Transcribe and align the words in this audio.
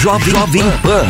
Jovem, 0.00 0.32
Jovem 0.32 0.62
Pan. 0.80 1.04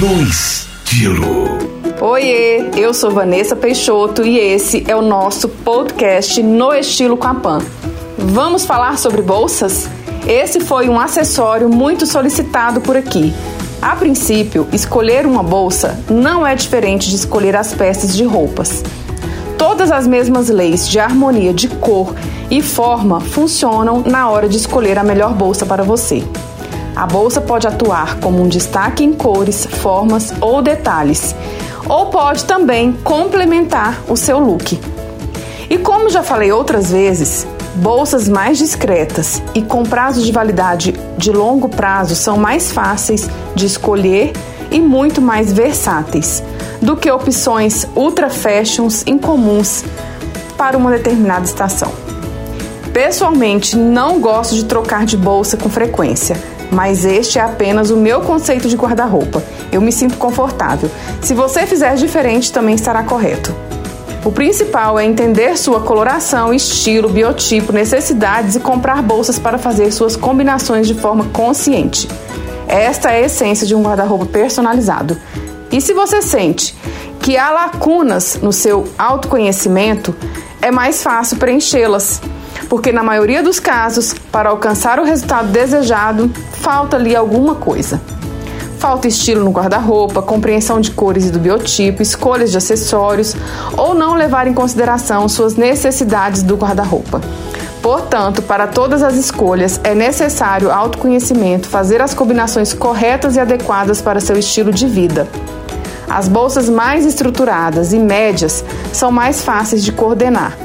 No 0.00 0.22
estilo. 0.22 1.58
Oiê, 2.00 2.70
eu 2.76 2.94
sou 2.94 3.10
Vanessa 3.10 3.56
Peixoto 3.56 4.24
e 4.24 4.38
esse 4.38 4.84
é 4.86 4.94
o 4.94 5.02
nosso 5.02 5.48
podcast 5.48 6.40
No 6.40 6.72
Estilo 6.72 7.16
com 7.16 7.26
a 7.26 7.34
Pan. 7.34 7.58
Vamos 8.16 8.64
falar 8.64 8.98
sobre 8.98 9.20
bolsas? 9.20 9.88
Esse 10.28 10.60
foi 10.60 10.88
um 10.88 11.00
acessório 11.00 11.68
muito 11.68 12.06
solicitado 12.06 12.80
por 12.80 12.96
aqui. 12.96 13.34
A 13.82 13.96
princípio, 13.96 14.68
escolher 14.72 15.26
uma 15.26 15.42
bolsa 15.42 15.98
não 16.08 16.46
é 16.46 16.54
diferente 16.54 17.10
de 17.10 17.16
escolher 17.16 17.56
as 17.56 17.74
peças 17.74 18.16
de 18.16 18.22
roupas. 18.22 18.84
Todas 19.58 19.90
as 19.90 20.06
mesmas 20.06 20.48
leis 20.48 20.88
de 20.88 21.00
harmonia 21.00 21.52
de 21.52 21.66
cor 21.66 22.14
e 22.48 22.62
forma 22.62 23.20
funcionam 23.20 24.04
na 24.06 24.30
hora 24.30 24.48
de 24.48 24.56
escolher 24.56 25.00
a 25.00 25.02
melhor 25.02 25.34
bolsa 25.34 25.66
para 25.66 25.82
você. 25.82 26.22
A 26.96 27.06
bolsa 27.06 27.40
pode 27.40 27.66
atuar 27.66 28.18
como 28.20 28.42
um 28.42 28.48
destaque 28.48 29.04
em 29.04 29.12
cores, 29.12 29.66
formas 29.66 30.32
ou 30.40 30.60
detalhes, 30.60 31.34
ou 31.88 32.06
pode 32.06 32.44
também 32.44 32.92
complementar 33.04 34.02
o 34.08 34.16
seu 34.16 34.38
look. 34.38 34.78
E 35.70 35.78
como 35.78 36.10
já 36.10 36.22
falei 36.22 36.50
outras 36.50 36.90
vezes, 36.90 37.46
bolsas 37.76 38.28
mais 38.28 38.58
discretas 38.58 39.42
e 39.54 39.62
com 39.62 39.82
prazo 39.82 40.22
de 40.22 40.32
validade 40.32 40.94
de 41.16 41.30
longo 41.30 41.68
prazo 41.68 42.14
são 42.16 42.36
mais 42.36 42.72
fáceis 42.72 43.28
de 43.54 43.66
escolher 43.66 44.32
e 44.70 44.80
muito 44.80 45.20
mais 45.20 45.52
versáteis 45.52 46.42
do 46.80 46.96
que 46.96 47.10
opções 47.10 47.86
ultra 47.94 48.28
fashions 48.28 49.02
incomuns 49.06 49.84
para 50.56 50.76
uma 50.76 50.90
determinada 50.90 51.44
estação. 51.44 51.92
Pessoalmente, 52.92 53.76
não 53.76 54.20
gosto 54.20 54.54
de 54.54 54.64
trocar 54.64 55.06
de 55.06 55.16
bolsa 55.16 55.56
com 55.56 55.68
frequência, 55.68 56.36
mas 56.70 57.04
este 57.04 57.38
é 57.38 57.42
apenas 57.42 57.90
o 57.90 57.96
meu 57.96 58.20
conceito 58.20 58.68
de 58.68 58.76
guarda-roupa. 58.76 59.42
Eu 59.72 59.80
me 59.80 59.92
sinto 59.92 60.16
confortável. 60.16 60.90
Se 61.22 61.34
você 61.34 61.66
fizer 61.66 61.94
diferente, 61.96 62.52
também 62.52 62.74
estará 62.74 63.02
correto. 63.02 63.54
O 64.24 64.32
principal 64.32 64.98
é 64.98 65.04
entender 65.04 65.56
sua 65.56 65.80
coloração, 65.80 66.52
estilo, 66.52 67.08
biotipo, 67.08 67.72
necessidades 67.72 68.56
e 68.56 68.60
comprar 68.60 69.02
bolsas 69.02 69.38
para 69.38 69.58
fazer 69.58 69.90
suas 69.92 70.16
combinações 70.16 70.86
de 70.86 70.94
forma 70.94 71.26
consciente. 71.26 72.08
Esta 72.66 73.10
é 73.10 73.22
a 73.22 73.26
essência 73.26 73.66
de 73.66 73.74
um 73.74 73.82
guarda-roupa 73.82 74.26
personalizado. 74.26 75.16
E 75.72 75.80
se 75.80 75.92
você 75.92 76.20
sente 76.20 76.74
que 77.20 77.36
há 77.36 77.50
lacunas 77.50 78.38
no 78.42 78.52
seu 78.52 78.88
autoconhecimento, 78.98 80.14
é 80.60 80.70
mais 80.70 81.02
fácil 81.02 81.36
preenchê-las 81.38 82.20
porque 82.68 82.92
na 82.92 83.02
maioria 83.02 83.42
dos 83.42 83.60
casos, 83.60 84.14
para 84.32 84.50
alcançar 84.50 84.98
o 84.98 85.04
resultado 85.04 85.48
desejado, 85.48 86.30
falta 86.52 86.96
ali 86.96 87.14
alguma 87.14 87.54
coisa. 87.54 88.00
Falta 88.78 89.08
estilo 89.08 89.44
no 89.44 89.50
guarda-roupa, 89.50 90.22
compreensão 90.22 90.80
de 90.80 90.92
cores 90.92 91.26
e 91.26 91.30
do 91.30 91.38
biotipo, 91.40 92.00
escolhas 92.00 92.52
de 92.52 92.58
acessórios 92.58 93.34
ou 93.76 93.92
não 93.92 94.14
levar 94.14 94.46
em 94.46 94.54
consideração 94.54 95.28
suas 95.28 95.56
necessidades 95.56 96.44
do 96.44 96.56
guarda-roupa. 96.56 97.20
Portanto, 97.82 98.40
para 98.42 98.66
todas 98.68 99.02
as 99.02 99.16
escolhas 99.16 99.80
é 99.82 99.94
necessário 99.94 100.70
autoconhecimento, 100.70 101.68
fazer 101.68 102.00
as 102.00 102.14
combinações 102.14 102.72
corretas 102.72 103.34
e 103.34 103.40
adequadas 103.40 104.00
para 104.00 104.20
seu 104.20 104.38
estilo 104.38 104.72
de 104.72 104.86
vida. 104.86 105.26
As 106.08 106.28
bolsas 106.28 106.68
mais 106.68 107.04
estruturadas 107.04 107.92
e 107.92 107.98
médias 107.98 108.64
são 108.92 109.10
mais 109.10 109.42
fáceis 109.42 109.84
de 109.84 109.92
coordenar 109.92 110.56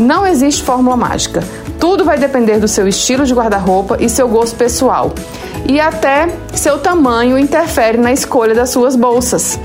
não 0.00 0.26
existe 0.26 0.62
fórmula 0.62 0.96
mágica. 0.96 1.44
Tudo 1.78 2.04
vai 2.04 2.18
depender 2.18 2.58
do 2.58 2.66
seu 2.66 2.88
estilo 2.88 3.24
de 3.24 3.34
guarda-roupa 3.34 3.96
e 4.00 4.08
seu 4.08 4.28
gosto 4.28 4.56
pessoal. 4.56 5.12
E 5.68 5.78
até 5.78 6.28
seu 6.54 6.78
tamanho 6.78 7.38
interfere 7.38 7.98
na 7.98 8.12
escolha 8.12 8.54
das 8.54 8.70
suas 8.70 8.96
bolsas. 8.96 9.58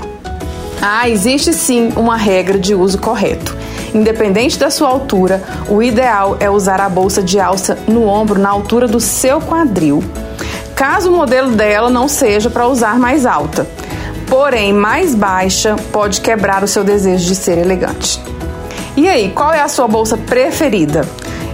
Ah, 0.80 1.08
existe 1.08 1.52
sim 1.52 1.92
uma 1.96 2.16
regra 2.16 2.58
de 2.58 2.74
uso 2.74 2.98
correto. 2.98 3.56
Independente 3.94 4.58
da 4.58 4.70
sua 4.70 4.88
altura, 4.88 5.42
o 5.68 5.82
ideal 5.82 6.36
é 6.38 6.50
usar 6.50 6.80
a 6.80 6.88
bolsa 6.88 7.22
de 7.22 7.40
alça 7.40 7.78
no 7.88 8.06
ombro 8.06 8.38
na 8.38 8.50
altura 8.50 8.86
do 8.86 9.00
seu 9.00 9.40
quadril. 9.40 10.04
Caso 10.74 11.10
o 11.10 11.16
modelo 11.16 11.52
dela 11.52 11.88
não 11.88 12.06
seja 12.06 12.50
para 12.50 12.68
usar 12.68 12.98
mais 12.98 13.24
alta, 13.24 13.66
porém 14.28 14.72
mais 14.72 15.14
baixa, 15.14 15.76
pode 15.90 16.20
quebrar 16.20 16.62
o 16.62 16.68
seu 16.68 16.84
desejo 16.84 17.24
de 17.24 17.34
ser 17.34 17.56
elegante. 17.56 18.20
E 18.96 19.08
aí, 19.08 19.30
qual 19.30 19.52
é 19.52 19.60
a 19.60 19.68
sua 19.68 19.86
bolsa 19.86 20.16
preferida? 20.16 21.06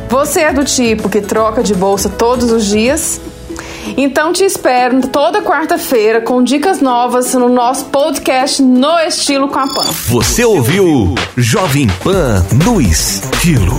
Você 0.08 0.40
é 0.40 0.52
do 0.52 0.64
tipo 0.64 1.08
que 1.08 1.20
troca 1.20 1.62
de 1.62 1.74
bolsa 1.74 2.08
todos 2.08 2.52
os 2.52 2.66
dias? 2.66 3.20
Então 3.96 4.32
te 4.32 4.44
espero 4.44 5.00
toda 5.08 5.42
quarta-feira 5.42 6.20
com 6.20 6.42
dicas 6.42 6.80
novas 6.80 7.34
no 7.34 7.48
nosso 7.48 7.86
podcast 7.86 8.62
No 8.62 8.98
Estilo 9.00 9.48
com 9.48 9.58
a 9.58 9.66
Pan. 9.66 9.84
Você 10.08 10.44
ouviu 10.44 11.14
Jovem 11.36 11.88
Pan 12.02 12.44
no 12.64 12.80
Estilo. 12.80 13.78